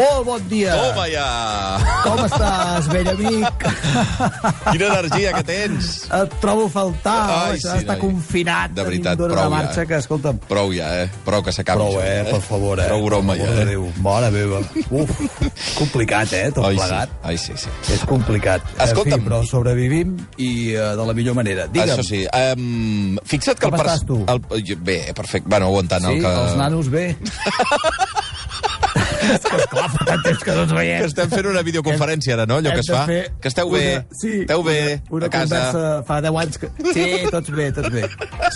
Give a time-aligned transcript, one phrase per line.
[0.00, 0.72] Molt bon dia.
[0.80, 1.26] Toma ja!
[2.06, 3.64] Com estàs, vell amic?
[4.70, 5.90] Quina energia que tens!
[6.16, 7.16] Et trobo a faltar,
[7.50, 8.00] Ai, sí, d'estar noi.
[8.06, 8.72] confinat.
[8.78, 9.88] De veritat, prou una ja, marxa eh?
[9.90, 11.10] que, escolta'm, Prou ja, eh?
[11.26, 12.24] Prou que s'acabi prou, això, eh?
[12.30, 12.86] Per favor, eh?
[12.88, 13.66] Prou broma ja, eh?
[13.74, 13.84] Déu.
[14.04, 14.62] Mare meva.
[14.88, 15.12] Uf,
[15.76, 16.46] complicat, eh?
[16.56, 17.12] Tot Ai, plegat.
[17.12, 17.20] sí.
[17.30, 17.74] Ai, sí, sí.
[17.92, 18.64] És complicat.
[18.80, 19.18] Escolta'm.
[19.18, 21.68] En fi, però sobrevivim i uh, de la millor manera.
[21.68, 21.92] Digue'm.
[21.98, 22.22] Això sí.
[22.30, 23.84] Um, fixa't que Com el...
[23.84, 24.22] estàs, tu?
[24.24, 24.40] El,
[24.80, 25.48] bé, perfecte.
[25.50, 26.34] Bueno, aguantant Sí, el que...
[26.46, 27.06] els nanos bé.
[29.20, 31.02] Esclar, fa tant temps que no ens veiem.
[31.02, 32.60] Que estem fent una videoconferència ara, no?
[32.62, 33.02] Allò que es fa.
[33.08, 33.84] Que esteu bé.
[33.98, 34.78] Una, sí, esteu bé,
[35.10, 35.60] una, a casa.
[35.60, 36.72] conversa fa 10 anys que...
[36.96, 38.06] Sí, tots bé, tots bé.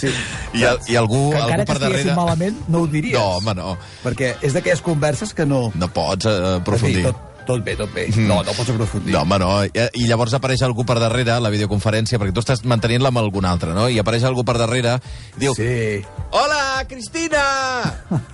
[0.00, 0.14] Sí.
[0.54, 2.16] I, el, I algú, que algú encara que per darrere...
[2.16, 3.18] malament no ho diries.
[3.18, 3.76] No, home, no.
[4.06, 5.66] Perquè és d'aquelles converses que no...
[5.78, 7.04] No pots uh, aprofundir.
[7.04, 8.06] Fi, tot, tot bé, tot bé.
[8.16, 9.14] No, no pots aprofundir.
[9.14, 9.50] No, home, no.
[9.64, 13.48] I, I llavors apareix algú per darrere, la videoconferència, perquè tu estàs mantenint-la amb algun
[13.48, 13.88] altre, no?
[13.88, 14.98] I apareix algú per darrere,
[15.40, 15.56] diu...
[15.58, 16.02] Sí.
[16.34, 17.44] Hola, Cristina!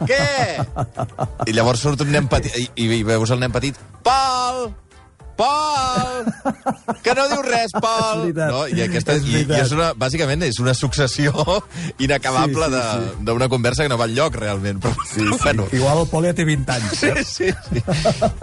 [0.09, 0.23] Què?
[1.49, 4.71] I llavors surt un nen petit, i, i veus el nen petit, Pol!
[5.41, 6.95] Pol!
[7.03, 8.27] Que no diu res, Pol!
[8.37, 8.63] No?
[8.69, 11.33] I, aquesta, És i, i és una, bàsicament és una successió
[12.05, 13.25] inacabable Sí, sí, de- sí.
[13.31, 14.81] d'una conversa que no va enlloc, realment.
[14.85, 15.39] Però, sí, sí.
[15.43, 16.99] Bueno, Igual el Pol ja té 20 anys.
[17.01, 17.83] Sí, sí, sí.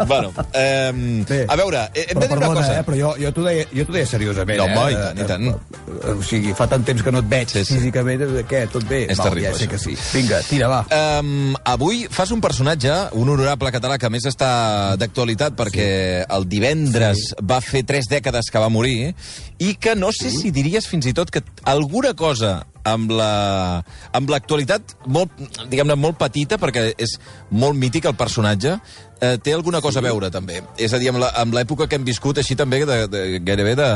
[0.08, 1.46] bueno, eh, Bé.
[1.48, 2.80] a veure, eh, hem de dir una perdona, cosa.
[2.80, 4.58] eh, però jo, jo t'ho deia, jo deia seriosament.
[4.62, 4.78] No, eh?
[4.78, 5.48] home, i tant, i tant.
[5.52, 7.78] Eh, O sigui, fa tant temps que no et veig Sí, sí.
[7.78, 9.04] físicament, eh, què, tot bé?
[9.12, 9.94] És Val, terrible, Ja sé que sí.
[10.14, 10.82] Vinga, tira, va.
[11.22, 15.88] Um, avui fas un personatge, un honorable català que més està d'actualitat perquè
[16.26, 17.36] el divendres Sí.
[17.44, 19.14] va fer tres dècades que va morir
[19.60, 23.84] i que no sé si diries fins i tot que alguna cosa amb la
[24.16, 25.34] amb l'actualitat molt,
[25.68, 27.18] diguem-ne, molt petita, perquè és
[27.52, 28.78] molt mític el personatge,
[29.20, 30.62] eh, té alguna cosa a veure, també.
[30.78, 33.90] És a dir, amb l'època que hem viscut, així també, de, de, gairebé de,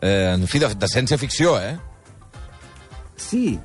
[0.00, 1.76] eh, en fi, de, de ciència-ficció, eh?
[3.16, 3.58] Sí.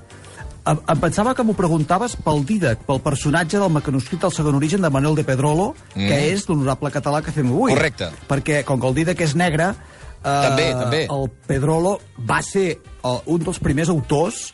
[0.67, 4.91] Em, pensava que m'ho preguntaves pel Didac, pel personatge del mecanoscrit del segon origen de
[4.91, 6.07] Manuel de Pedrolo, mm.
[6.09, 7.72] que és l'honorable català que fem avui.
[7.75, 8.09] Correcte.
[8.28, 9.72] Perquè, com que el Didac és negre...
[10.17, 11.01] Eh, També, també.
[11.13, 11.97] El Pedrolo
[12.28, 14.47] va ser eh, un dels primers autors,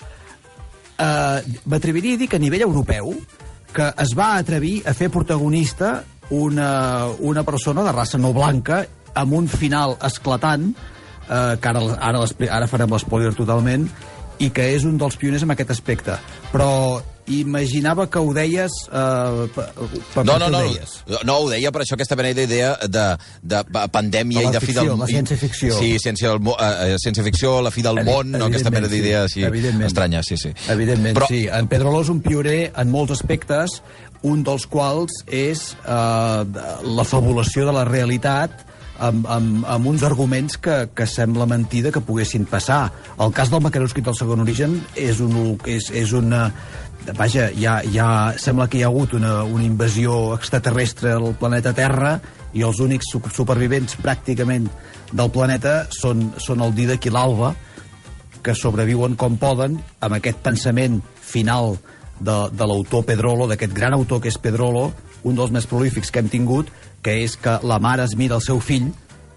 [1.00, 3.16] eh, m'atreviria a dir que a nivell europeu,
[3.74, 8.84] que es va atrevir a fer protagonista una, una persona de raça no blanca
[9.18, 10.74] amb un final esclatant,
[11.26, 12.28] eh, que ara, ara,
[12.60, 13.88] ara farem l'espoiler totalment,
[14.40, 16.16] i que és un dels pioners en aquest aspecte.
[16.52, 17.02] Però
[17.32, 18.74] imaginava que ho deies...
[18.92, 19.66] Eh, per,
[20.14, 20.96] per No, no, no, ho deies?
[21.24, 23.06] no, ho deia per això aquesta mena d'idea de,
[23.42, 25.00] de, de pandèmia De la i de fi ficció, del...
[25.00, 25.78] la ciència-ficció.
[25.80, 28.50] Sí, ciència, del, eh, ciència-ficció, la fi del Evi- món, no?
[28.52, 29.40] aquesta mena evidentment, sí.
[29.40, 30.52] d'idea així estranya, sí, sí.
[30.74, 31.46] Evidentment, Però, sí.
[31.48, 33.80] En Pedrolo és un pioner en molts aspectes,
[34.28, 36.44] un dels quals és eh,
[37.00, 38.66] la fabulació de la realitat
[39.04, 42.88] amb, amb, amb uns arguments que, que sembla mentida que poguessin passar.
[43.20, 46.48] El cas del mecanoscrit del segon origen és, un, és, és una...
[47.18, 48.08] Vaja, ja, ja
[48.40, 52.14] sembla que hi ha hagut una, una invasió extraterrestre al planeta Terra
[52.56, 54.70] i els únics su- supervivents pràcticament
[55.12, 57.52] del planeta són, són el Didac i l'Alba,
[58.44, 61.76] que sobreviuen com poden amb aquest pensament final
[62.24, 64.92] de, de l'autor Pedrolo, d'aquest gran autor que és Pedrolo,
[65.28, 66.72] un dels més prolífics que hem tingut,
[67.04, 68.92] que és que la mare es mira el seu fill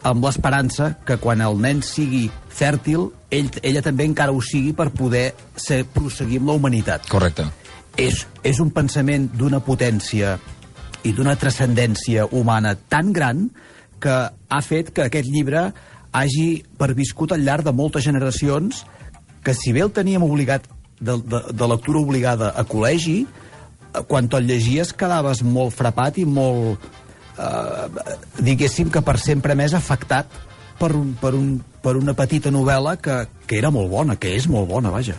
[0.07, 4.93] amb l'esperança que quan el nen sigui fèrtil, ell, ella també encara ho sigui per
[4.95, 7.09] poder ser, prosseguir amb la humanitat.
[7.11, 7.49] correcte.
[7.97, 10.37] És, és un pensament d'una potència
[11.03, 13.49] i d'una transcendència humana tan gran
[14.01, 15.71] que ha fet que aquest llibre
[16.13, 18.85] hagi perviscut al llarg de moltes generacions
[19.45, 20.67] que si bé el teníem obligat
[21.01, 26.25] de, de, de lectura obligada a col·legi, eh, quan te'l llegies quedaves molt frapat i
[26.27, 26.83] molt,
[27.39, 30.31] eh, diguéssim que per sempre més afectat
[30.79, 34.49] per, un, per, un, per una petita novel·la que, que era molt bona, que és
[34.51, 35.19] molt bona, vaja.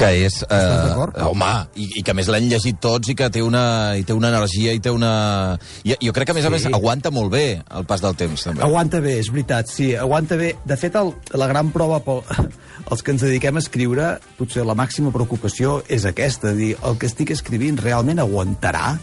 [0.00, 0.38] Que és...
[0.48, 4.04] Eh, home, i, i que a més l'han llegit tots i que té una, i
[4.08, 5.10] té una energia i té una...
[5.84, 6.54] I, jo crec que a més a Sí.
[6.56, 7.44] més aguanta molt bé
[7.76, 8.64] el pas del temps, també.
[8.64, 10.54] Aguanta bé, és veritat, sí, aguanta bé.
[10.64, 12.22] De fet, el, la gran prova pel,
[12.90, 14.08] els que ens dediquem a escriure,
[14.38, 18.94] potser la màxima preocupació és aquesta, dir, el que estic escrivint realment aguantarà,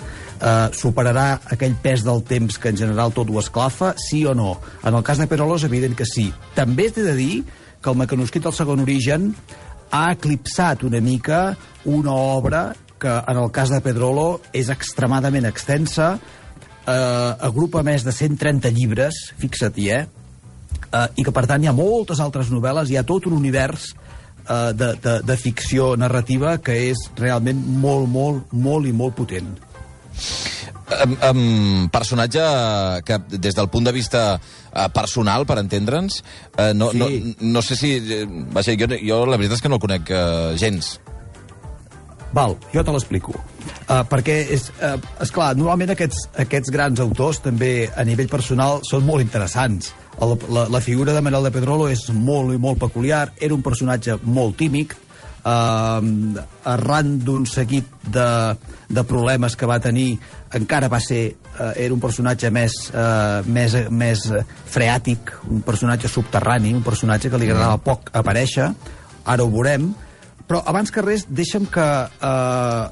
[0.42, 4.56] eh, superarà aquell pes del temps que en general tot ho esclafa, sí o no?
[4.84, 6.32] En el cas de Perolo és evident que sí.
[6.58, 7.44] També t'he de dir
[7.78, 9.32] que el mecanoscrit del segon origen
[9.92, 11.56] ha eclipsat una mica
[11.86, 16.16] una obra que en el cas de Pedrolo és extremadament extensa,
[16.88, 20.04] eh, agrupa més de 130 llibres, fixa't-hi, eh?
[20.92, 21.08] eh?
[21.16, 24.74] I que, per tant, hi ha moltes altres novel·les, hi ha tot un univers eh,
[24.74, 29.54] de, de, de ficció narrativa que és realment molt, molt, molt i molt potent.
[30.88, 32.40] Um, um, personatge
[33.04, 36.22] que, des del punt de vista uh, personal, per entendre'ns,
[36.56, 37.02] uh, no, Sí.
[37.02, 37.10] no,
[37.58, 37.90] no sé si...
[38.00, 38.22] eh,
[38.56, 40.94] Vaja, jo, jo la veritat és que no el conec uh, gens.
[42.32, 43.34] Val, jo te l'explico.
[43.88, 49.04] Uh, perquè, és, uh, esclar, normalment aquests, aquests grans autors també a nivell personal són
[49.08, 49.92] molt interessants.
[50.20, 53.64] La, la, la figura de Manuel de Pedrolo és molt i molt peculiar, era un
[53.66, 54.96] personatge molt tímic,
[55.44, 56.00] uh,
[56.64, 58.30] arran d'un seguit de,
[58.88, 60.18] de problemes que va tenir,
[60.56, 64.24] encara va ser, uh, era un personatge més, uh, més, més
[64.66, 68.70] freàtic, un personatge subterrani, un personatge que li agradava poc aparèixer,
[69.26, 69.90] ara ho veurem,
[70.48, 71.84] però abans que res, deixa'm que...
[72.24, 72.86] Eh,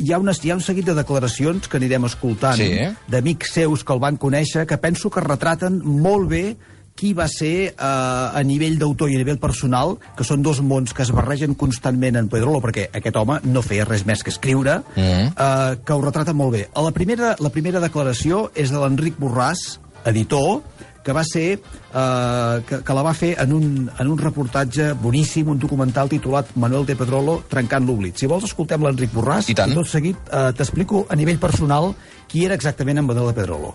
[0.00, 2.70] hi ha, unes, hi ha un seguit de declaracions que anirem escoltant Sí.
[3.12, 6.56] d'amics seus que el van conèixer que penso que retraten molt bé
[6.96, 10.94] qui va ser eh, a nivell d'autor i a nivell personal, que són dos mons
[10.96, 14.80] que es barregen constantment en Pedrolo, perquè aquest home no feia res més que escriure,
[14.96, 15.28] Mm.
[15.36, 16.68] eh, que ho retrata molt bé.
[16.74, 20.62] A la primera, la primera declaració és de l'Enric Borràs, editor,
[21.04, 23.66] que va ser eh, que, que la va fer en un,
[23.98, 28.16] en un reportatge boníssim, un documental titulat Manuel de Pedrolo trencant l'oblit.
[28.18, 29.74] Si vols, escoltem l'Enric Borràs I tant.
[29.76, 31.92] tot seguit eh, t'explico a nivell personal
[32.26, 33.74] qui era exactament en Manuel de Pedrolo.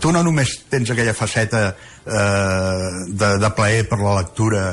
[0.00, 4.66] Tu no només tens aquella faceta eh, de, de plaer per la lectura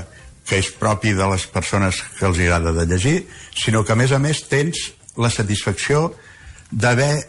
[0.46, 3.18] que és propi de les persones que els agrada de llegir,
[3.58, 6.12] sinó que a més a més tens la satisfacció
[6.70, 7.26] d'haver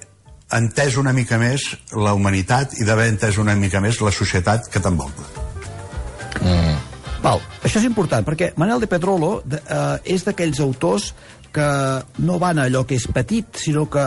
[0.56, 1.64] entès una mica més
[1.96, 5.46] la humanitat i d'haver entès una mica més la societat que t'envolta.
[7.26, 11.14] Val, això és important, perquè Manel de Pedrolo de, eh, és d'aquells autors
[11.56, 11.68] que
[12.22, 14.04] no van a allò que és petit, sinó que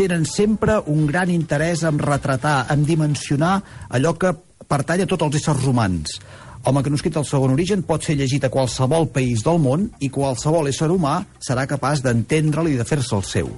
[0.00, 3.58] tenen sempre un gran interès en retratar, en dimensionar
[3.92, 4.32] allò que
[4.70, 6.14] pertany a tots els éssers humans.
[6.60, 10.68] El manuscrit del segon origen pot ser llegit a qualsevol país del món i qualsevol
[10.68, 13.50] ésser humà serà capaç d'entendre'l i de fer-se el seu.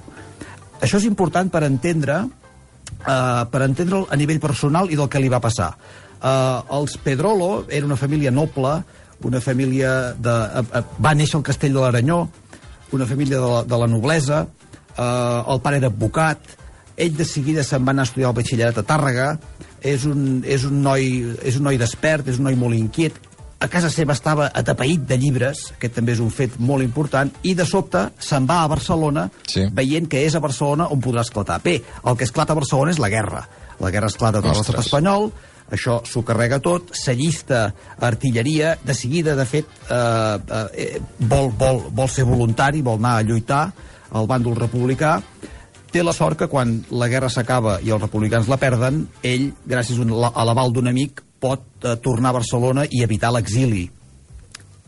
[0.83, 5.31] Això és important per entendre eh, per entendre'l a nivell personal i del que li
[5.31, 5.73] va passar.
[6.19, 8.81] Eh, els Pedrolo era una família noble,
[9.23, 10.35] una família de...
[10.59, 12.25] Eh, eh, va néixer al castell de l'Aranyó,
[12.91, 14.45] una família de la, de la noblesa,
[14.97, 16.39] el pare era advocat,
[16.97, 19.29] ell de seguida se'n va anar a estudiar el batxillerat a Tàrrega,
[19.81, 21.07] és un, és un, noi,
[21.43, 23.17] és un noi despert, és un noi molt inquiet,
[23.63, 27.53] a casa seva estava atapeït de llibres, aquest també és un fet molt important, i
[27.55, 29.63] de sobte se'n va a Barcelona Sí.
[29.71, 31.61] veient que és a Barcelona on podrà esclatar.
[31.63, 33.47] Bé, el que esclata a Barcelona és la guerra.
[33.79, 35.31] La guerra esclata tot l'estat espanyol,
[35.71, 40.39] això s'ho carrega tot, s'allista artilleria, de seguida, de fet, eh,
[40.75, 43.71] eh, vol, vol, vol ser voluntari, vol anar a lluitar
[44.13, 45.17] al bàndol republicà,
[45.93, 49.99] té la sort que quan la guerra s'acaba i els republicans la perden, ell, gràcies
[50.01, 53.85] a l'aval d'un amic, pot eh, tornar a Barcelona i evitar l'exili.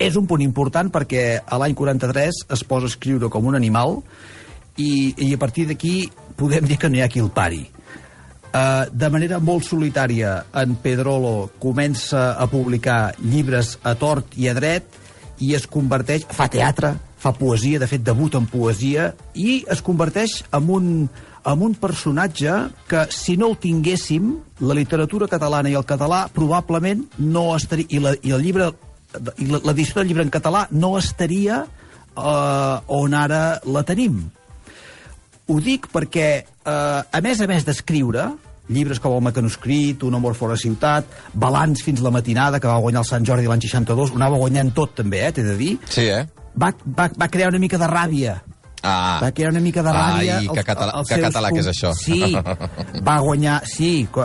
[0.01, 4.01] És un punt important perquè a l'any 43 es posa a escriure com un animal
[4.75, 7.63] i, i a partir d'aquí podem dir que no hi ha qui el pari.
[8.55, 14.53] Uh, de manera molt solitària, en Pedrolo comença a publicar llibres a tort i a
[14.55, 14.95] dret
[15.43, 16.93] i es converteix, fa teatre,
[17.25, 20.89] fa poesia, de fet debuta en poesia, i es converteix en un,
[21.45, 22.53] en un personatge
[22.89, 24.31] que, si no el tinguéssim,
[24.61, 27.89] la literatura catalana i el català probablement no estaria...
[27.89, 28.73] I, la, i el llibre
[29.39, 34.25] i l'edició del llibre en català no estaria eh, on ara la tenim.
[35.47, 38.27] Ho dic perquè, eh, a més a més d'escriure,
[38.75, 43.05] llibres com El mecanoscrit, Un amor fora ciutat, Balanç fins la matinada, que va guanyar
[43.05, 46.09] el Sant Jordi l'any 62, ho anava guanyant tot també, eh, t'he de dir, Sí,
[46.09, 46.25] eh?
[46.55, 48.39] Va, va, va crear una mica de ràbia.
[48.85, 49.17] Ah.
[49.23, 50.37] Va crear una mica de ràbia.
[50.39, 51.91] Ai, que català- als que català que és això.
[51.97, 52.35] Sí,
[53.05, 53.61] va guanyar...
[53.65, 54.21] Sí, uh,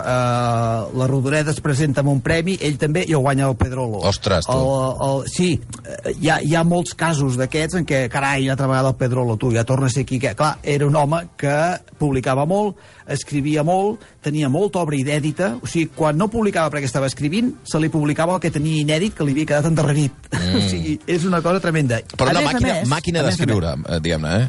[0.99, 4.03] la Rodoreda es presenta amb un premi, ell també, i ho guanya el Pedrolo.
[4.11, 4.53] Ostres, tu.
[4.53, 5.51] El, el, sí,
[5.85, 9.37] eh, hi ha, hi ha molts casos d'aquests en què, carai, altra vegada el Pedrolo,
[9.41, 10.19] tu, ja torna a ser aquí.
[10.21, 11.57] Que, clar, era un home que
[12.01, 12.77] publicava molt,
[13.11, 17.81] escrivia molt, tenia molta obra inèdita, o sigui, quan no publicava perquè estava escrivint, se
[17.83, 20.13] li publicava el que tenia inèdit que li havia quedat endarrerit.
[20.51, 20.57] Mm.
[20.57, 22.01] o sigui, és una cosa tremenda.
[22.17, 24.47] Però A una més màquina, més, màquina d'escriure, eh, diguem-ne, eh?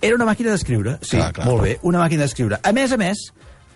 [0.00, 1.48] Era una màquina d'escriure, sí, Clar, clar.
[1.48, 2.60] molt bé, una màquina d'escriure.
[2.62, 3.26] A més a més,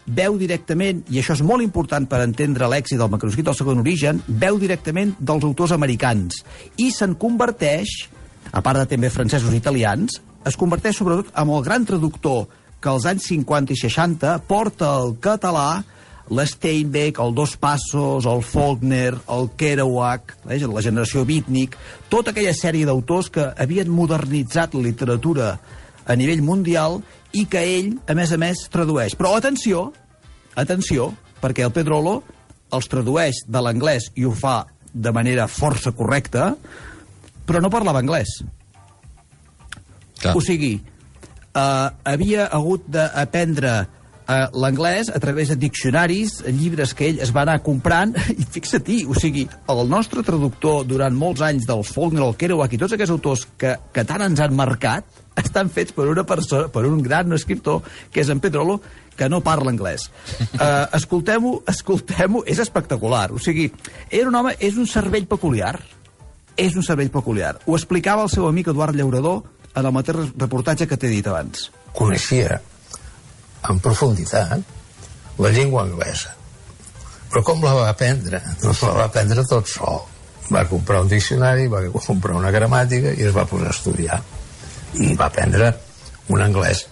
[0.07, 4.23] veu directament, i això és molt important per entendre l'èxit del manuscrit del segon origen,
[4.29, 6.43] veu directament dels autors americans
[6.77, 8.09] i se'n converteix,
[8.53, 12.49] a part de també francesos i italians, es converteix sobretot en el gran traductor
[12.81, 15.83] que als anys 50 i 60 porta al català
[16.31, 21.77] l'Steinbeck, el Dos Passos, el Faulkner, el Kerouac, eh, la generació Beatnik,
[22.09, 25.51] tota aquella sèrie d'autors que havien modernitzat la literatura
[26.07, 27.01] a nivell mundial
[27.37, 29.17] i que ell, a més a més, tradueix.
[29.19, 29.91] Però atenció,
[30.55, 31.11] atenció,
[31.43, 32.21] perquè el Pedrolo
[32.71, 36.55] els tradueix de l'anglès i ho fa de manera força correcta,
[37.47, 38.41] però no parlava anglès.
[40.21, 40.37] Clar.
[40.37, 40.77] O sigui,
[41.55, 43.89] eh, havia hagut d'aprendre
[44.31, 49.03] eh, l'anglès a través de diccionaris, llibres que ell es va anar comprant, i fixa-t'hi,
[49.11, 53.17] o sigui, el nostre traductor durant molts anys del Faulkner, el Kerouac i tots aquests
[53.17, 55.07] autors que, que tant ens han marcat,
[55.41, 58.81] estan fets per una persona, per un gran escriptor, que és en Pedrolo,
[59.17, 60.09] que no parla anglès.
[60.61, 63.31] Uh, escoltem-ho, escoltem-ho, és espectacular.
[63.33, 63.71] O sigui,
[64.11, 65.79] era un home, és un cervell peculiar.
[66.61, 67.55] És un cervell peculiar.
[67.65, 69.41] Ho explicava el seu amic Eduard Llaurador
[69.73, 71.71] en el mateix reportatge que t'he dit abans.
[71.97, 72.59] Coneixia
[73.69, 74.61] en profunditat
[75.41, 76.33] la llengua anglesa.
[77.31, 78.41] Però com la va aprendre?
[78.63, 80.01] Doncs la va aprendre tot sol.
[80.51, 84.19] Va comprar un diccionari, va comprar una gramàtica i es va posar a estudiar.
[84.99, 85.69] I va aprendre
[86.35, 86.85] un anglès,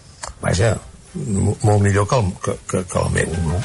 [0.42, 0.76] vaja,
[1.14, 3.58] molt millor que el, que, que, que el meu, no?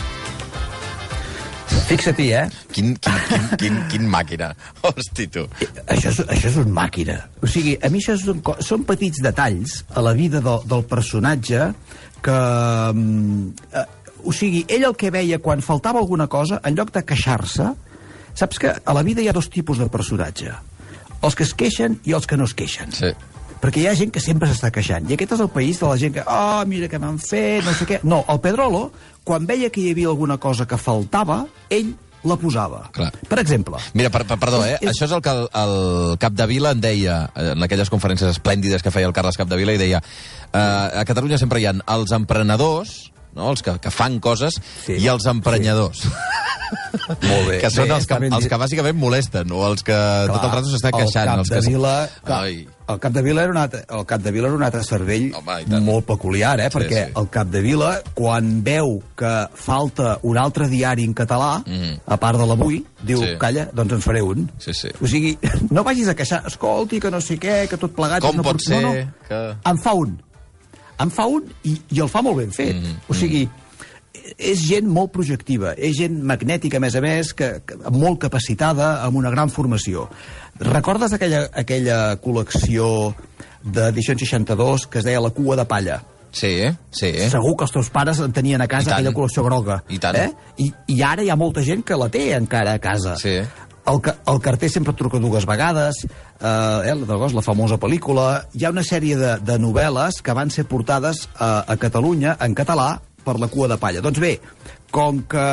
[1.87, 2.43] Fixa-t'hi, eh?
[2.71, 4.51] Quin, quin, quin, quin, quin màquina.
[4.85, 5.43] Hosti, tu.
[5.89, 7.17] Això és, això és un màquina.
[7.43, 10.85] O sigui, a mi això són, co- són petits detalls a la vida del, del
[10.89, 11.67] personatge
[12.23, 12.37] que...
[12.93, 13.85] mm, Eh,
[14.23, 17.65] o sigui, ell el que veia quan faltava alguna cosa, en lloc de queixar-se,
[18.33, 20.53] saps que a la vida hi ha dos tipus de personatge.
[21.19, 22.91] Els que es queixen i els que no es queixen.
[22.95, 23.11] Sí.
[23.59, 25.09] Perquè hi ha gent que sempre s'està queixant.
[25.11, 27.75] I aquest és el país de la gent que, oh, mira què m'han fet, no
[27.75, 27.99] sé què.
[28.07, 28.85] No, el Pedrolo,
[29.27, 31.91] quan veia que hi havia alguna cosa que faltava, ell
[32.23, 32.89] la posava.
[32.95, 33.11] Clar.
[33.29, 34.77] Per exemple, Mira, per, per, perdó, eh?
[34.81, 38.81] És- Això és el que el, el Capdevila en deia, eh, en aquelles conferències esplèndides
[38.83, 40.01] que feia el Carles Capdevila, i deia,
[40.51, 43.49] eh, a Catalunya sempre hi ha els emprenedors, no?
[43.51, 44.93] els que, que fan coses, Sí.
[44.99, 46.05] i els emprenyadors.
[47.21, 47.57] Molt bé.
[47.61, 49.93] que són Bé, els, que, ben els que bàsicament molesten, o els que
[50.29, 51.29] tot el rato s'està queixant.
[51.29, 51.65] El els cap que...
[51.65, 51.91] de Vila,
[52.25, 52.55] clar, Ai.
[52.93, 55.27] el cap de Vila era un altre, el cap de Vila era un altre cervell
[55.37, 56.69] Home, molt peculiar, eh?
[56.71, 57.13] Sí, perquè sí.
[57.21, 61.99] el cap de Vila, quan veu que falta un altre diari en català, Mhm.
[62.07, 63.35] a part de l'avui, diu, Sí.
[63.39, 64.49] calla, doncs en faré un.
[64.57, 64.89] Sí, sí.
[65.01, 65.37] O sigui,
[65.69, 68.21] no vagis a queixar, escolti, que no sé què, que tot plegat...
[68.21, 68.81] Com una pot fortuna".
[68.81, 69.27] ser no, no.
[69.27, 70.21] que- En fa un.
[71.03, 72.75] En fa un i, i el fa molt ben fet.
[72.79, 73.43] Mhm, O sigui,
[74.37, 79.03] és gent molt projectiva, és gent magnètica, a més a més, que, que, molt capacitada,
[79.03, 80.07] amb una gran formació.
[80.63, 83.13] Recordes aquella, aquella col·lecció
[83.63, 86.01] d'edicions 62 que es deia La cua de palla?
[86.33, 86.55] Sí,
[86.89, 87.11] sí.
[87.29, 89.83] Segur que els teus pares en tenien a casa aquella col·lecció groga.
[89.93, 90.17] I tant.
[90.17, 90.31] Eh?
[90.65, 93.13] I, I ara hi ha molta gent que la té encara a casa.
[93.21, 93.37] Sí.
[93.85, 93.99] El,
[94.31, 98.45] el carter sempre truca dues vegades, eh, eh, la famosa pel·lícula.
[98.55, 102.55] Hi ha una sèrie de, de novel·les que van ser portades a, a Catalunya en
[102.55, 104.03] català per la cua de palla.
[104.03, 104.37] Doncs bé,
[104.91, 105.45] com que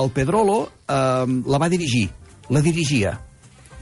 [0.00, 2.08] el Pedrolo eh, la va dirigir,
[2.48, 3.18] la dirigia,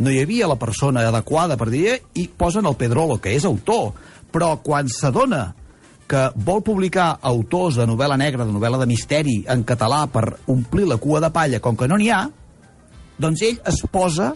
[0.02, 3.92] no hi havia la persona adequada per dir i posen el Pedrolo, que és autor.
[4.32, 5.52] Però quan s'adona
[6.08, 10.88] que vol publicar autors de novel·la negra, de novel·la de misteri en català per omplir
[10.90, 12.26] la cua de palla, com que no n'hi ha,
[13.22, 14.32] doncs ell es posa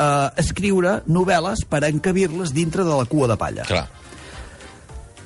[0.00, 3.66] a escriure novel·les per encabir-les dintre de la cua de palla.
[3.68, 3.84] Clar.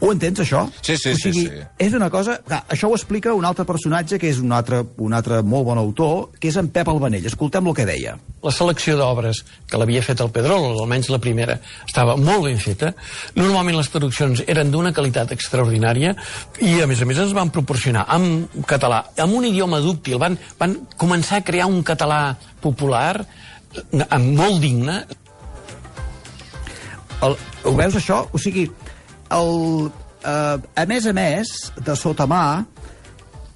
[0.04, 0.66] Ho entens, això?
[0.82, 1.60] Sí, sí, o sí, sigui, sí.
[1.80, 2.34] És una cosa...
[2.44, 5.80] Clar, això ho explica un altre personatge, que és un altre, un altre molt bon
[5.80, 7.24] autor, que és en Pep Albanell.
[7.30, 8.12] Escoltem el que deia.
[8.44, 11.56] La selecció d'obres que l'havia fet el Pedrolo, almenys la primera,
[11.88, 12.92] estava molt ben feta.
[13.38, 16.12] Normalment les traduccions eren d'una qualitat extraordinària
[16.60, 20.36] i, a més a més, ens van proporcionar en català, amb un idioma dúctil, van,
[20.60, 25.00] van començar a crear un català popular eh, molt digne,
[27.24, 28.24] El, ho veus, això?
[28.34, 28.66] O sigui,
[29.30, 29.90] el,
[30.24, 32.64] eh, a més a més, de sota mà,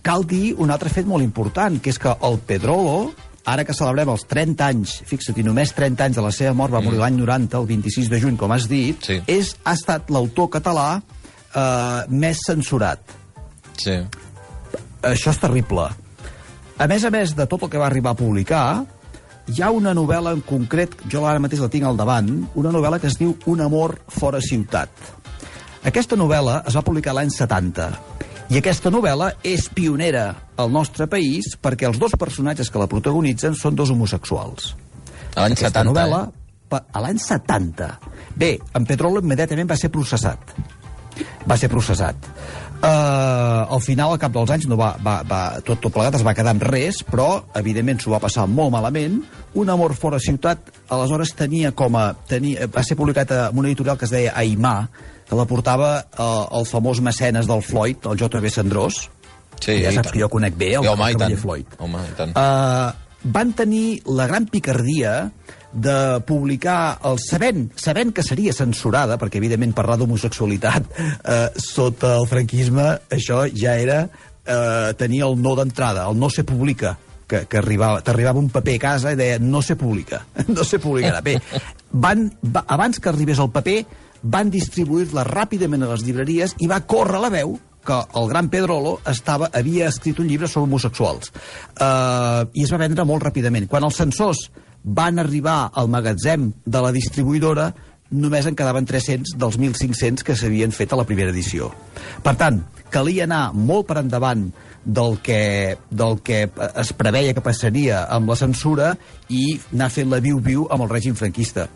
[0.03, 3.13] cal dir un altre fet molt important, que és que el Pedrolo,
[3.49, 6.73] ara que celebrem els 30 anys, fixa't, i només 30 anys de la seva mort,
[6.73, 9.21] va morir l'any 90, el 26 de juny, com has dit, Sí.
[9.27, 11.01] és, ha estat l'autor català
[11.55, 13.01] eh, més censurat.
[13.77, 13.97] Sí.
[15.03, 15.89] Això és terrible.
[16.79, 18.85] A més a més de tot el que va arribar a publicar,
[19.49, 23.01] hi ha una novel·la en concret, jo ara mateix la tinc al davant, una novel·la
[23.01, 24.91] que es diu Un amor fora ciutat.
[25.89, 27.87] Aquesta novel·la es va publicar l'any 70
[28.53, 30.25] i aquesta novel·la és pionera
[30.61, 34.75] al nostre país perquè els dos personatges que la protagonitzen són dos homosexuals.
[35.35, 36.81] A l'any Aquesta 70, novel·la, eh?
[36.93, 37.89] a l'any 70.
[38.41, 40.53] Bé, en Pedrolo immediatament va ser processat.
[41.49, 42.29] Va ser processat.
[42.79, 46.25] Uh, al final, al cap dels anys, no va, va, va, tot, tot plegat es
[46.25, 47.29] va quedar amb res, però,
[47.59, 49.19] evidentment, s'ho va passar molt malament.
[49.59, 52.11] Un amor fora ciutat, aleshores, tenia com a...
[52.31, 54.77] Tenia, va ser publicat en una editorial que es deia Aimà,
[55.29, 58.51] que la portava uh, el famós mecenes del Floyd, el J.B.
[58.53, 59.09] Sandrós.
[59.59, 61.39] Sí, ja saps que jo conec bé el, Sí, home, cavaller.
[61.43, 61.79] Floyd.
[61.83, 62.35] Home, i tant.
[62.39, 65.33] Uh, van tenir la gran picardia
[65.73, 72.29] de publicar, el, sabent, sabent que seria censurada, perquè evidentment parlar d'homosexualitat eh, sota el
[72.31, 76.97] franquisme, això ja era eh, tenir el no d'entrada, el no se publica
[77.29, 80.81] que, que arribava, t'arribava un paper a casa i deia no se publica, no se
[80.81, 81.21] publicarà.
[81.25, 81.37] Bé,
[81.93, 83.83] van, va, abans que arribés el paper,
[84.23, 87.59] van distribuir-la ràpidament a les llibreries i va córrer la veu
[87.89, 91.31] que el gran Pedrolo estava, havia escrit un llibre sobre homosexuals
[91.81, 93.69] uh, i es va vendre molt ràpidament.
[93.71, 94.49] Quan els censors
[94.85, 97.71] van arribar al magatzem de la distribuïdora,
[98.11, 101.71] només en quedaven 300 dels 1.500 que s'havien fet a la primera edició.
[102.25, 104.49] Per tant, calia anar molt per endavant
[104.85, 108.95] del que, del que es preveia que passaria amb la censura
[109.29, 111.69] i anar fent la viu-viu amb el règim franquista.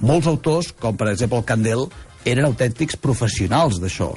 [0.00, 1.86] Molts autors, com per exemple el Candel,
[2.24, 4.12] eren autèntics professionals d'això.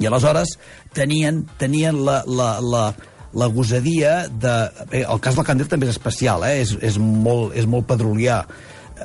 [0.00, 0.56] I aleshores
[0.96, 2.84] tenien, tenien la, la, la,
[3.36, 4.54] la gosadia de...
[4.92, 6.60] Bé, el cas del Candel també és especial, eh?
[6.64, 8.42] és, és, molt, és molt pedrolià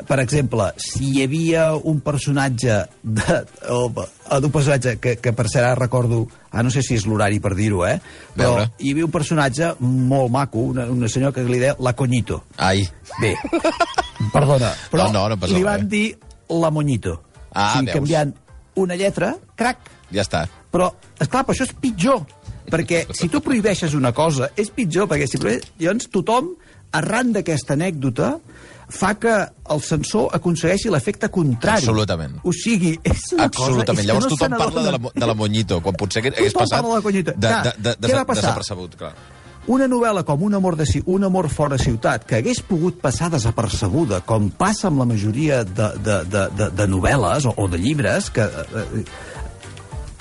[0.07, 3.37] per exemple, si hi havia un personatge de,
[3.69, 7.53] o, un personatge que, que per ara recordo ah, no sé si és l'horari per
[7.55, 7.97] dir-ho, eh?
[8.35, 8.69] però Veure.
[8.79, 12.43] hi havia un personatge molt maco, una, una senyora que li deia la Coñito.
[12.57, 12.85] Ai.
[13.19, 13.35] Bé,
[14.33, 15.69] perdona, però No, no, no passa li res.
[15.69, 16.05] van dir
[16.51, 17.17] la Moñito.
[17.51, 17.95] Ah, o sigui, veus.
[17.99, 18.35] canviant
[18.79, 19.89] una lletra, crac.
[20.11, 20.45] Ja està.
[20.71, 20.87] Però,
[21.19, 22.23] esclar, però això és pitjor,
[22.71, 25.73] perquè si tu prohibeixes una cosa, és pitjor, perquè si prohibeixes...
[25.79, 26.53] Llavors tothom,
[26.95, 28.37] arran d'aquesta anècdota,
[28.91, 29.33] fa que
[29.71, 31.81] el censor aconsegueixi l'efecte contrari.
[31.81, 32.39] Absolutament.
[32.43, 34.03] O sigui, és una Absolutament.
[34.03, 34.07] cosa...
[34.07, 36.89] Llavors no tothom parla de la, de la Moñito, quan potser hagués Tothom passat parla
[36.89, 37.35] de la Coñito.
[37.35, 38.49] de, de, de, de, què va passar?
[38.49, 39.13] desapercebut, clar.
[39.71, 44.23] Una novel·la com Un amor, de, un amor fora ciutat, que hagués pogut passar desapercebuda,
[44.25, 48.31] com passa amb la majoria de, de, de, de, de novel·les o, o de llibres,
[48.33, 49.03] que eh,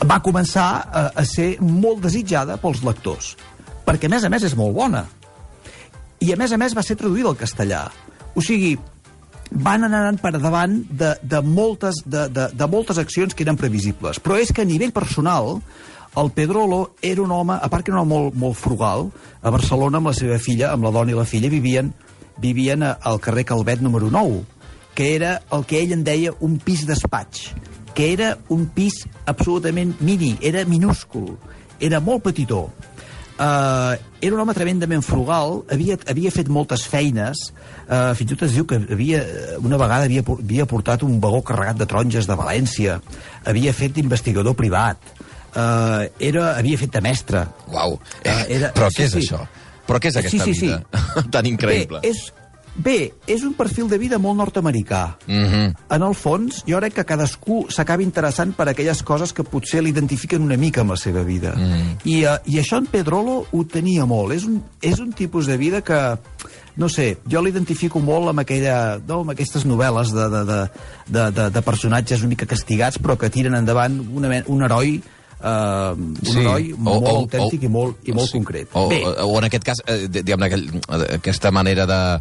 [0.04, 3.32] va començar a, a ser molt desitjada pels lectors.
[3.88, 5.06] Perquè, a més a més, és molt bona.
[6.20, 7.86] I, a més a més, va ser traduïda al castellà.
[8.34, 8.76] O sigui,
[9.50, 14.20] van anant per davant de, de, moltes, de, de, de moltes accions que eren previsibles.
[14.22, 15.58] Però és que a nivell personal,
[16.20, 19.10] el Pedrolo era un home, a part que era un home molt, molt frugal,
[19.42, 21.92] a Barcelona amb la seva filla, amb la dona i la filla, vivien,
[22.40, 24.42] vivien al carrer Calvet número 9,
[24.94, 27.50] que era el que ell en deia un pis despatx,
[27.94, 31.34] que era un pis absolutament mini, era minúscul,
[31.80, 32.68] era molt petitó.
[33.40, 37.38] Uh, era un home tremendament frugal, havia, havia fet moltes feines,
[37.88, 39.22] uh, fins i tot es diu que havia,
[39.64, 42.98] una vegada havia, havia portat un vagó carregat de taronges de València,
[43.48, 45.00] havia fet d'investigador privat,
[45.54, 47.46] uh, era, havia fet de mestre.
[47.72, 47.96] Uau.
[48.26, 49.24] Ah, era- Però sí, què és sí.
[49.24, 49.40] això?
[49.88, 50.66] Però què és aquesta Sí, sí, sí.
[50.68, 52.02] vida tan increïble?
[52.04, 52.26] Bé, és,
[52.74, 55.16] bé, és un perfil de vida molt nord-americà.
[55.26, 55.74] Mm -hmm.
[55.90, 60.42] En el fons, jo crec que cadascú s'acaba interessant per aquelles coses que potser l'identifiquen
[60.42, 61.54] una mica amb la seva vida.
[61.56, 61.98] Mm.
[62.04, 64.32] I, uh, I això en Pedrolo ho tenia molt.
[64.32, 66.18] És un, és un tipus de vida que,
[66.76, 70.70] no sé, jo l'identifico molt amb, aquella, no, amb aquestes novel·les de, de, de,
[71.06, 75.02] de, de, de personatges una mica castigats, però que tiren endavant una, un heroi
[75.42, 76.38] Uh, un Sí.
[76.38, 78.32] heroi O- molt o- autèntic o- i molt, i molt sí.
[78.32, 78.68] concret.
[78.74, 82.20] O, Bé, o, o en aquest cas, eh, di- diguem-ne, aquell- aquesta manera de,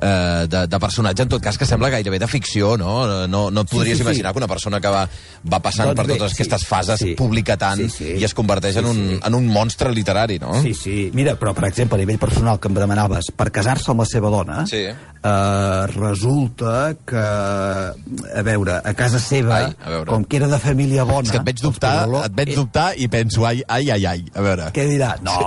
[0.00, 3.26] eh, de, de personatge, en tot cas, que sembla gairebé de ficció, no?
[3.26, 4.06] No, no et podries sí, sí.
[4.06, 5.08] imaginar que una persona que va,
[5.52, 7.14] va passant Doncs per bé, totes sí, aquestes fases sí.
[7.18, 8.10] publica tant Sí, sí.
[8.20, 9.20] i es converteix en, Sí, un, sí.
[9.26, 10.54] en un monstre literari, no?
[10.62, 11.10] Sí, sí.
[11.14, 14.30] Mira, però, per exemple, a nivell personal, que em demanaves, per casar-se amb la seva
[14.30, 14.84] dona, Sí.
[14.86, 20.06] eh, resulta que, a veure, a casa seva, Ai, a veure.
[20.10, 21.26] com que era de família bona...
[21.26, 24.06] És que et veig dubtar, els Pedrolo- et veig dubtar i penso, ai, ai, ai,
[24.06, 24.70] ai, a veure...
[24.74, 25.16] Què dirà?
[25.22, 25.38] No,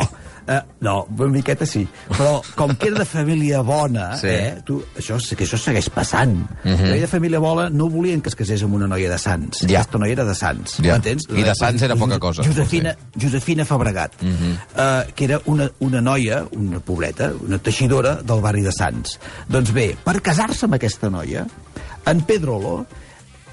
[0.52, 1.86] eh, no, una miqueta sí.
[2.10, 4.28] Però com que era de família bona, Sí.
[4.28, 6.36] eh, tu, això, que això segueix passant.
[6.64, 6.70] Uh.
[6.70, 7.00] -huh.
[7.00, 9.60] de família bona no volien que es casés amb una noia de Sants.
[9.62, 9.80] Ja.
[9.80, 10.78] Aquesta noia era de Sants.
[10.78, 10.94] Ja.
[10.94, 11.24] M'entens?
[11.30, 14.36] I de Sants era poca cosa, Josefina, Josefina Fabregat, uh Mhm.
[14.76, 15.08] -huh.
[15.08, 19.20] uh, que era una, una noia, una pobreta, una teixidora del barri de Sants.
[19.48, 21.46] Doncs bé, per casar-se amb aquesta noia,
[22.06, 22.86] en Pedrolo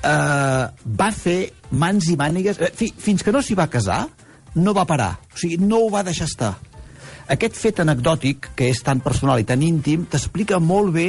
[0.02, 0.66] eh,
[1.00, 2.58] va fer mans i mànigues...
[2.60, 4.06] Eh, fi, fins que no s'hi va casar,
[4.54, 5.18] no va parar.
[5.34, 6.54] O sigui, no ho va deixar estar.
[7.28, 11.08] Aquest fet anecdòtic, que és tan personal i tan íntim, t'explica molt bé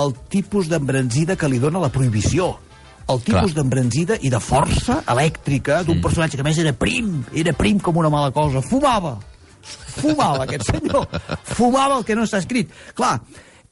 [0.00, 2.54] el tipus d'embranzida que li dona la prohibició.
[3.10, 7.80] El tipus d'embranzida i de força elèctrica d'un personatge que més era prim, era prim
[7.82, 9.18] com una mala cosa, fumava.
[10.00, 11.04] Fumava, aquest senyor.
[11.44, 12.70] Fumava el que no està escrit.
[12.96, 13.18] Clar,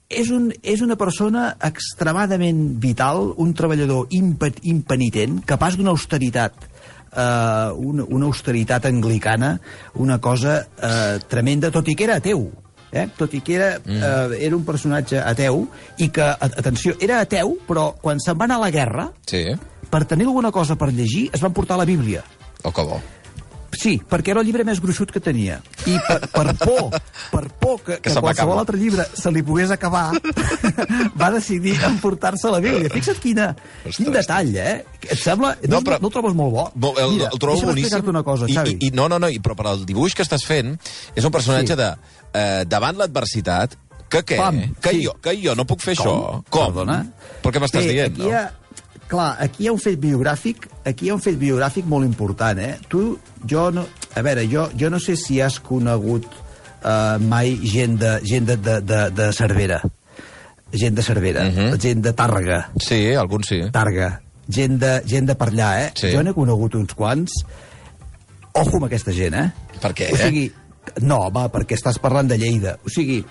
[0.09, 6.67] és, un, és una persona extremadament vital, un treballador impe, impenitent, capaç d'una austeritat
[7.12, 9.59] eh, una, una austeritat anglicana,
[9.94, 12.49] una cosa eh, tremenda, tot i que era ateu.
[12.88, 13.05] Eh?
[13.18, 13.99] Tot i que era, mm.
[14.01, 15.66] eh, era un personatge ateu
[16.01, 19.44] i que, atenció, era ateu, però quan se'n va anar a la guerra, Sí,
[19.88, 22.25] per tenir alguna cosa per llegir, es van portar la Bíblia.
[22.64, 23.01] o que bo.
[23.79, 25.61] Sí, perquè era el llibre més gruixut que tenia.
[25.87, 26.88] I per, per por,
[27.31, 30.09] per por que, que, Que qualsevol altre llibre se li pogués acabar,
[31.21, 32.91] va decidir emportar-se la Bíblia.
[32.93, 33.53] Fixa't quina,
[33.95, 34.75] quin detall, eh?
[35.07, 35.55] Et sembla...
[35.69, 36.64] No, no, no el trobes molt bo?
[36.75, 38.09] Bo, el, Mira, el trobo boníssim.
[38.11, 38.77] una cosa, I, Xavi.
[38.81, 40.75] I, i, no, no, no, i, però per al dibuix que estàs fent,
[41.14, 41.79] és un personatge Sí.
[41.79, 41.93] de...
[42.38, 43.77] Eh, davant l'adversitat,
[44.09, 44.37] que què?
[44.41, 45.05] Pam, que, sí.
[45.07, 46.07] jo, que jo no puc fer Com?
[46.09, 46.43] això?
[46.51, 46.73] Com?
[46.73, 46.99] Perdona?
[47.45, 48.31] Però què m'estàs dient, aquí no?
[48.33, 48.47] Hi ha,
[49.09, 52.59] clar, aquí hi ha un fet biogràfic, aquí hi ha un fet biogràfic molt important,
[52.61, 52.77] eh?
[52.88, 53.03] Tu,
[53.49, 53.87] jo no...
[54.14, 58.57] a veure, jo, jo no sé si has conegut uh, mai gent de, gent de,
[58.57, 59.81] de, de, de Cervera.
[60.73, 61.59] Gent de Cervera, uh Mhm.
[61.73, 61.81] -huh.
[61.81, 62.68] gent de Tàrrega.
[62.81, 63.61] Sí, alguns sí.
[63.73, 64.21] Targa.
[64.51, 65.92] Gent de, gent de per allà, eh?
[65.94, 66.11] Sí.
[66.12, 67.33] Jo n'he conegut uns quants.
[68.55, 69.51] Ojo amb aquesta gent, eh?
[69.81, 70.12] Per què?
[70.12, 70.53] O sigui,
[71.03, 72.79] no, va, perquè estàs parlant de Lleida.
[72.85, 73.25] O sigui,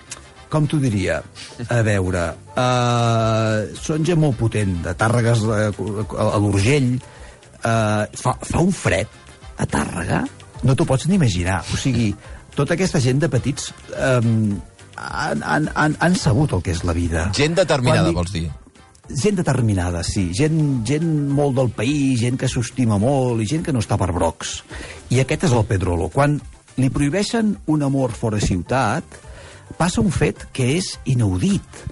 [0.52, 1.20] com t'ho diria?
[1.68, 5.68] A veure, uh, són gent molt potent, de Tàrregues uh,
[6.24, 6.94] a l'Urgell.
[7.58, 9.10] Uh, fa, fa un fred
[9.58, 10.22] a Tàrrega?
[10.66, 11.60] No t'ho pots ni imaginar.
[11.72, 12.10] O sigui,
[12.56, 14.56] tota aquesta gent de petits um,
[14.98, 17.28] han, han, han, han sabut el que és la vida.
[17.36, 18.48] Gent determinada, Quan vols dir?
[19.08, 20.28] Gent determinada, sí.
[20.36, 20.58] Gent,
[20.88, 24.58] gent molt del país, gent que s'estima molt i gent que no està per brocs.
[25.14, 26.10] I aquest és el Pedrolo.
[26.12, 26.36] Quan
[26.78, 29.16] li prohibeixen un amor fora ciutat,
[29.76, 31.82] passa un fet que és inaudit,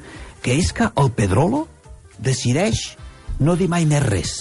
[0.43, 1.67] que és que el Pedrolo
[2.19, 2.97] decideix
[3.39, 4.33] no dir mai més res.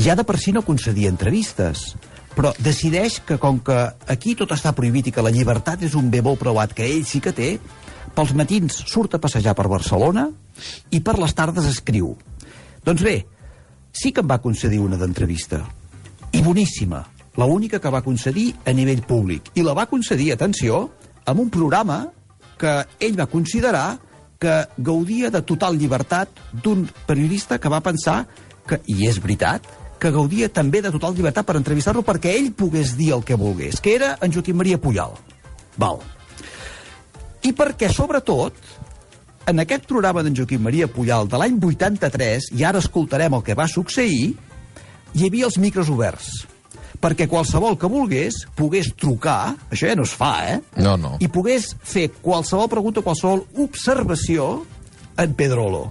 [0.00, 1.94] Ja de per si no concedia entrevistes,
[2.32, 3.76] però decideix que com que
[4.08, 7.04] aquí tot està prohibit i que la llibertat és un bé molt preuat que ell
[7.04, 7.50] sí que té,
[8.14, 10.28] pels matins surt a passejar per Barcelona
[10.90, 12.14] i per les tardes escriu.
[12.86, 13.16] Doncs bé,
[13.92, 15.60] sí que em va concedir una d'entrevista.
[16.32, 17.02] I boníssima.
[17.36, 19.52] La única que va concedir a nivell públic.
[19.54, 20.88] I la va concedir, atenció,
[21.30, 22.04] amb un programa
[22.60, 23.98] que ell va considerar
[24.40, 28.24] que gaudia de total llibertat d'un periodista que va pensar
[28.66, 29.66] que, i és veritat,
[30.00, 33.80] que gaudia també de total llibertat per entrevistar-lo perquè ell pogués dir el que volgués,
[33.84, 35.12] que era en Joaquim Maria Pujal.
[35.80, 36.00] Val.
[37.44, 38.56] I perquè, sobretot,
[39.48, 43.56] en aquest programa d'en Joaquim Maria Pujal de l'any 83, i ara escoltarem el que
[43.56, 44.32] va succeir,
[45.12, 46.46] hi havia els micros oberts
[47.00, 50.58] perquè qualsevol que volgués pogués trucar, això ja no es fa, eh?
[50.76, 51.14] No, no.
[51.20, 54.66] I pogués fer qualsevol pregunta, qualsevol observació
[55.20, 55.86] en Pedrolo.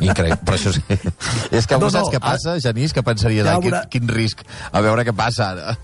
[0.00, 0.78] Increïble, però això és...
[1.60, 4.12] és que No, no, saps no, què passa, Genís, que pensaria, Ja ja, quin, quin
[4.16, 4.42] risc,
[4.72, 5.74] a veure què passa ara.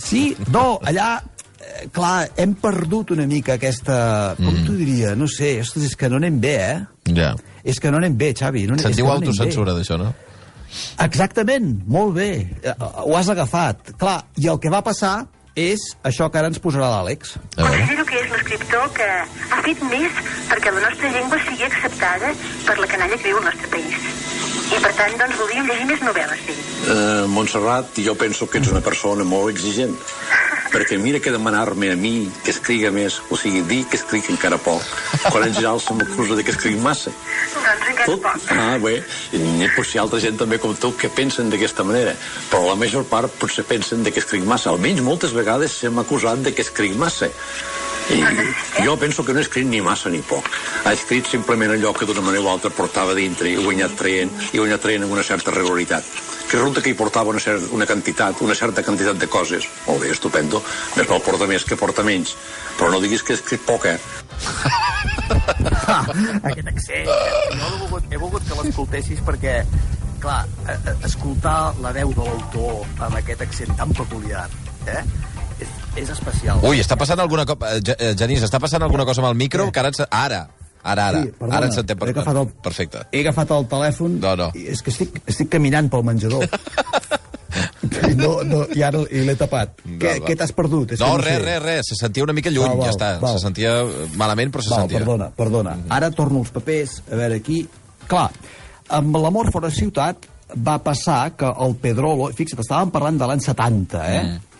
[0.00, 1.08] Sí, no, allà,
[1.58, 3.98] eh, clar, hem perdut una mica aquesta...
[4.38, 4.64] Com Mm.
[4.68, 5.14] t'ho diria?
[5.18, 7.12] No sé, ostres, és que no anem bé, eh?
[7.18, 7.34] Ja.
[7.64, 8.66] És que no anem bé, Xavi.
[8.70, 10.12] No, Se'n és que diu no anem autocensura, d'això, no?
[11.04, 12.30] Exactament, molt bé.
[12.62, 13.94] Eh, Ho has agafat.
[13.98, 17.36] Clar, i el que va passar és això que ara ens posarà l'Àlex.
[17.54, 22.32] Considero que és l'escriptor que ha fet més perquè la nostra llengua sigui acceptada
[22.66, 23.94] per la canalla que viu al nostre país.
[24.64, 26.64] I per tant, doncs, voldríem llegir més novel·les d'ell.
[26.84, 29.94] Uh, Montserrat, jo penso que ets una persona molt exigent
[30.74, 34.58] perquè mira que demanar-me a mi que escriga més, o sigui, dir que escric encara
[34.58, 34.82] poc,
[35.28, 37.12] quan en general se m'acusa de que escric massa.
[38.04, 38.50] Tot, poc.
[38.54, 38.96] ah, bé,
[39.36, 42.14] i potser hi ha altra gent també com tu que pensen d'aquesta manera,
[42.50, 44.70] però la major part potser pensen de que escric massa.
[44.72, 47.30] Almenys moltes vegades se m'ha acusat de que escric massa.
[48.12, 50.48] I jo penso que no he escrit ni massa ni poc.
[50.84, 54.32] Ha escrit simplement allò que d'una manera o altra portava dintre i he guanyat traient,
[54.52, 56.04] i he guanyat traient amb una certa regularitat.
[56.44, 59.68] Que resulta que hi portava una, certa, una quantitat, una certa quantitat de coses.
[59.86, 60.60] Molt bé, estupendo.
[60.98, 62.36] Més val porta més que porta menys.
[62.76, 63.96] Però no diguis que he escrit poc, eh?
[66.50, 67.06] Aquest accent.
[67.10, 69.60] Jo he volgut, he volgut que l'escoltessis perquè,
[70.22, 74.46] clar, eh, eh, escoltar la veu de l'autor amb aquest accent tan peculiar,
[74.86, 75.02] eh?
[75.62, 75.70] És,
[76.02, 76.58] és especial.
[76.66, 77.76] Ui, està passant alguna cosa...
[78.18, 79.68] Genís, està passant alguna cosa amb el micro?
[79.70, 80.00] Que ara, ens...
[80.10, 80.40] ara,
[80.82, 81.20] ara, ara.
[81.22, 82.08] Sí, perdona, ara ens sentem per...
[82.10, 83.04] he agafat el- Perfecte.
[83.14, 84.48] He agafat el telèfon No, no.
[84.58, 86.48] i és que estic, estic caminant pel menjador.
[88.08, 89.78] I no, no, I ara i l'he tapat.
[89.84, 90.92] Val, què què t'has perdut?
[90.96, 91.88] És No, res, res, res.
[91.92, 93.10] Se sentia una mica lluny, Val, val, ja està.
[93.22, 93.38] val.
[93.38, 93.72] Se sentia
[94.20, 94.98] malament, però se Val, sentia.
[95.02, 95.76] perdona, perdona.
[95.94, 97.62] Ara torno els papers, a veure aquí.
[98.10, 98.28] Clar,
[98.98, 102.28] amb l'amor fora ciutat va passar que el Pedrolo...
[102.36, 104.24] Fixa't, estàvem parlant de l'any 70, eh?
[104.24, 104.50] Mm.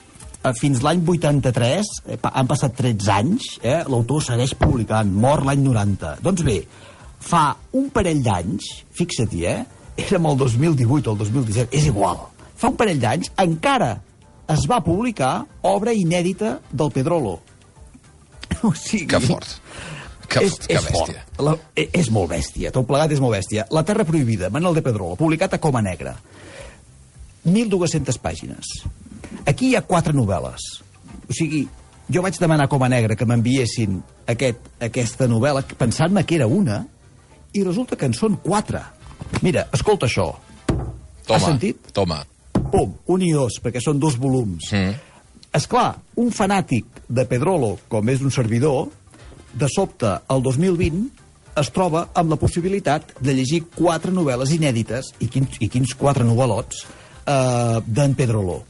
[0.58, 3.78] Fins l'any 83, eh, han passat 13 anys, eh?
[3.88, 6.18] l'autor segueix publicant, mor l'any 90.
[6.24, 6.58] Doncs bé,
[7.24, 9.62] fa un parell d'anys, fixa-t'hi, eh?
[10.04, 12.18] Érem el 2018 o el 2017, és igual.
[12.56, 13.96] Fa un parell d'anys encara
[14.54, 17.38] es va publicar obra inèdita del Pedrolo.
[18.64, 19.46] O sigui, Que fort.
[20.28, 21.22] Que, és, que és bèstia.
[21.36, 21.40] Fort.
[21.44, 23.66] La, e- és molt bèstia, tot plegat és molt bèstia.
[23.70, 26.14] La Terra Prohibida, Manuel de Pedrolo, publicat a Coma Negra.
[27.44, 28.70] 1.200 pàgines.
[29.46, 30.64] Aquí hi ha quatre novel·les.
[31.28, 31.66] O sigui,
[32.08, 33.98] jo vaig demanar a Coma Negra que m'enviessin
[34.32, 36.80] aquest, aquesta novel·la pensant-me que era una
[37.54, 38.80] i resulta que en són quatre.
[39.44, 40.30] Mira, escolta això.
[41.24, 41.92] Toma, Has sentit?
[41.96, 42.22] toma.
[42.74, 44.72] Pum, un i dos, perquè són dos volums.
[44.74, 44.96] Mm.
[45.54, 48.88] És clar, un fanàtic de Pedrolo, com és un servidor,
[49.54, 51.04] de sobte, el 2020,
[51.62, 56.26] es troba amb la possibilitat de llegir quatre novel·les inèdites, i quins, i quins quatre
[56.26, 56.82] novel·lots,
[57.30, 58.64] eh, d'en Pedrolo.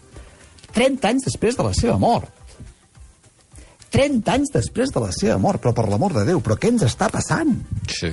[0.76, 2.28] 30 anys després de la seva mort.
[3.94, 6.84] 30 anys després de la seva mort, però per l'amor de Déu, però què ens
[6.84, 7.56] està passant?
[7.88, 8.12] Sí.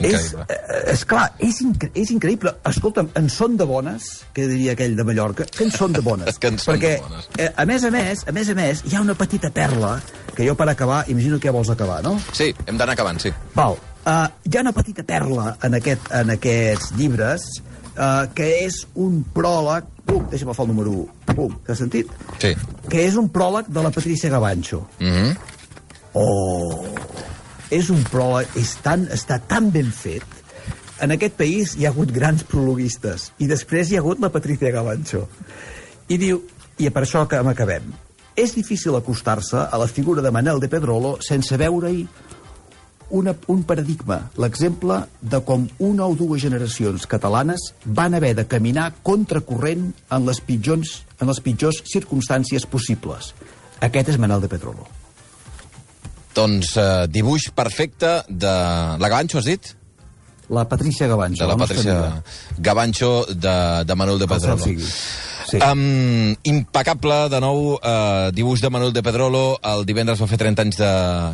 [0.00, 0.46] És, Increïble.
[0.48, 2.54] eh, és clar, és, incre és increïble.
[2.70, 6.38] Escolta'm, en són de bones, que diria aquell de Mallorca, que en són de bones.
[6.40, 7.28] Que en són Perquè, de bones.
[7.36, 10.00] Eh, a més a més, a més a més, hi ha una petita perla,
[10.34, 12.16] que jo per acabar, imagino que ja vols acabar, no?
[12.32, 13.32] Sí, hem d'anar acabant, sí.
[13.54, 13.76] Val.
[14.00, 17.42] Uh, hi ha una petita perla en, aquest, en aquests llibres
[17.98, 19.84] uh, que és un pròleg...
[20.10, 21.34] Pum, deixa'm agafar el número 1.
[21.36, 22.08] Pum, t'has sentit?
[22.42, 22.54] Sí.
[22.88, 24.80] Que és un pròleg de la Patricia Gavancho.
[24.98, 25.36] Mm -hmm.
[26.12, 26.86] Oh,
[27.70, 30.26] és un pròleg, és tan, està tan ben fet.
[31.00, 34.72] En aquest país hi ha hagut grans prologuistes i després hi ha hagut la Patricia
[34.74, 35.24] Gavancho.
[36.10, 36.42] I diu,
[36.78, 37.86] i per això que m'acabem,
[38.36, 42.04] és difícil acostar-se a la figura de Manel de Pedrolo sense veure-hi
[43.10, 48.92] una, un paradigma, l'exemple de com una o dues generacions catalanes van haver de caminar
[49.02, 53.34] contracorrent en les pitjors, en les pitjors circumstàncies possibles.
[53.82, 54.99] Aquest és Manel de Pedrolo.
[56.40, 58.54] Doncs eh, dibuix perfecte de...
[59.00, 59.74] La Gavancho, has dit?
[60.50, 61.44] La Patricia Gavancho.
[61.44, 62.22] De la Patricia amiga.
[62.58, 64.64] Gavancho de, de Manuel de Pedrolo.
[65.50, 65.58] Sí.
[65.58, 69.58] Um, impecable, de nou, uh, dibuix de Manuel de Pedrolo.
[69.66, 70.90] El divendres va fer 30 anys de,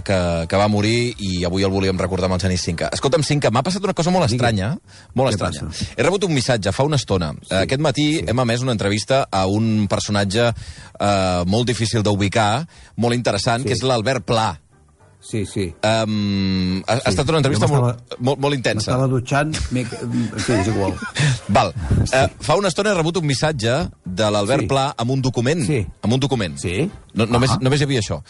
[0.09, 2.88] que, que va morir i avui el volíem recordar amb el Genís Cinca.
[2.97, 4.37] Escolta'm, Cinca, m'ha passat una cosa molt Digui.
[4.40, 4.71] estranya.
[5.16, 5.64] Molt Què estranya.
[5.69, 5.88] passa?
[5.97, 7.33] He rebut un missatge fa una estona.
[7.42, 7.55] Sí.
[7.62, 8.25] Aquest matí sí.
[8.29, 12.66] hem emès una entrevista a un personatge uh, molt difícil d'ubicar,
[12.97, 13.69] molt interessant, Sí.
[13.73, 14.49] que és l'Albert Pla.
[15.27, 15.65] Sí, sí.
[15.83, 18.93] Um, ha, ha estat una entrevista molt, molt, molt intensa.
[18.93, 19.55] M'estava dutxant...
[20.39, 20.93] Sí, és igual.
[21.57, 21.73] Val.
[22.07, 22.12] Sí.
[22.15, 23.75] Uh, fa una estona he rebut un missatge
[24.07, 24.69] de l'Albert Sí.
[24.71, 25.65] Pla amb un document.
[25.67, 25.81] Sí.
[26.07, 26.55] Amb un document.
[26.62, 26.77] Sí?
[27.19, 27.59] No, només, Ah.
[27.61, 28.21] només hi havia això.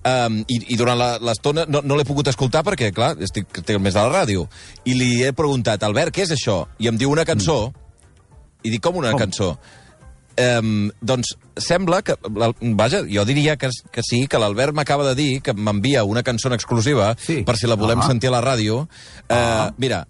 [0.00, 3.94] Um, i, I durant l'estona no, no l'he pogut escoltar perquè, clar, estic, estic més
[4.00, 4.46] a la ràdio.
[4.88, 6.64] I li he preguntat, Albert, què és això?
[6.80, 7.68] I em diu una cançó.
[8.64, 9.20] I dic, com una Com?
[9.22, 9.54] cançó?
[10.40, 12.14] Um, doncs sembla que...
[12.78, 16.48] Vaja, jo diria que, que sí, que l'Albert m'acaba de dir que m'envia una cançó
[16.48, 17.42] en exclusiva Sí.
[17.44, 18.06] per si la volem Ah.
[18.06, 18.84] sentir a la ràdio.
[18.84, 18.88] Uh,
[19.28, 19.74] Ah.
[19.76, 20.06] Mira,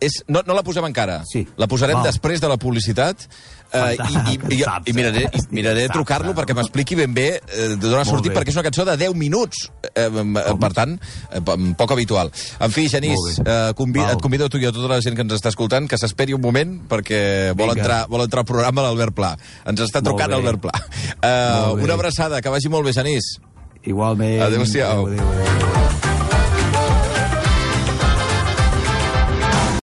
[0.00, 1.22] és, no, no la posem encara.
[1.26, 1.46] Sí.
[1.58, 2.06] La posarem Val.
[2.06, 3.26] després de la publicitat
[3.72, 7.68] uh, i, i, i, i, miraré, i miraré de trucar-lo perquè m'expliqui ben bé eh,
[7.80, 9.68] d'on ha sortit, perquè és una cançó de 10 minuts.
[9.94, 10.94] Eh, eh, per tant,
[11.30, 12.30] eh, po- poc habitual.
[12.60, 14.14] En fi, Genís, eh, convi Val.
[14.16, 16.34] et convido a tu i a tota la gent que ens està escoltant que s'esperi
[16.36, 17.80] un moment perquè vol Vinga.
[17.82, 19.34] entrar, vol entrar al programa l'Albert Pla.
[19.66, 20.72] Ens està trucant l'Albert Pla.
[21.22, 21.82] Bé.
[21.82, 23.36] una abraçada, que vagi molt bé, Genís.
[23.84, 24.42] Igualment.
[24.42, 25.06] Adéu-siau.
[25.06, 25.77] Adéu, adéu, adéu.